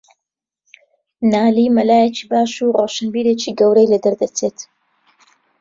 نالی 1.31 1.67
مەلایەکی 1.75 2.27
باش 2.31 2.51
و 2.61 2.73
ڕۆشنبیرێکی 2.77 3.55
گەورەی 3.59 3.89
لێدەردەچێت 3.91 4.57